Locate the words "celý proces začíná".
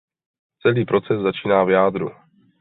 0.61-1.63